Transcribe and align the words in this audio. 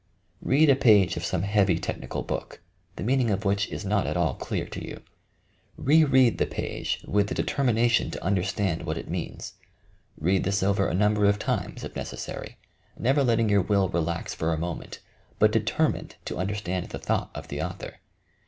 Head 0.49 0.67
a 0.67 0.75
page 0.75 1.15
of 1.15 1.23
some 1.23 1.43
heavy 1.43 1.77
technical 1.77 2.23
book, 2.23 2.59
the 2.95 3.03
meaning 3.03 3.29
of 3.29 3.45
which 3.45 3.67
is 3.69 3.85
not 3.85 4.07
at 4.07 4.17
all 4.17 4.33
clear 4.33 4.65
to 4.65 4.83
you. 4.83 5.03
Re 5.77 6.03
read 6.03 6.39
the 6.39 6.47
page 6.47 7.05
with 7.07 7.27
the 7.27 7.35
determination 7.35 8.09
to 8.09 8.23
understand 8.23 8.81
what 8.81 8.97
it 8.97 9.07
means. 9.07 9.53
Read 10.17 10.43
this 10.43 10.63
over 10.63 10.87
a 10.87 10.95
number 10.95 11.25
of 11.25 11.37
times, 11.37 11.83
if 11.83 11.95
necessary, 11.95 12.57
never 12.97 13.23
letting 13.23 13.47
your 13.47 13.61
will 13.61 13.89
relax 13.89 14.33
for 14.33 14.51
a 14.51 14.57
moment, 14.57 15.01
but 15.37 15.51
de 15.51 15.59
termined 15.59 16.13
to 16.25 16.39
understand 16.39 16.89
the 16.89 16.97
thought 16.97 17.29
of 17.35 17.49
the 17.49 17.61
author. 17.61 17.97